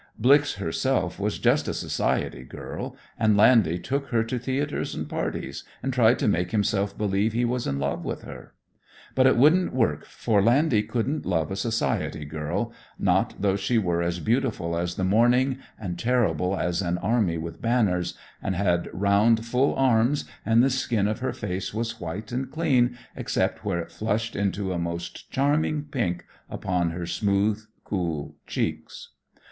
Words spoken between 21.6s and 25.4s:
was white and clean, except where it flushed into a most